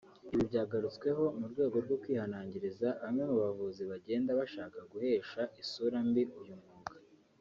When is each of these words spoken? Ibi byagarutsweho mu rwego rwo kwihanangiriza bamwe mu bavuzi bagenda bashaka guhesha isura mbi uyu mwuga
Ibi 0.33 0.43
byagarutsweho 0.49 1.23
mu 1.39 1.45
rwego 1.51 1.75
rwo 1.85 1.95
kwihanangiriza 2.01 2.87
bamwe 3.01 3.23
mu 3.29 3.35
bavuzi 3.43 3.83
bagenda 3.91 4.37
bashaka 4.39 4.77
guhesha 4.91 5.41
isura 5.61 5.97
mbi 6.09 6.23
uyu 6.41 6.55
mwuga 6.61 6.95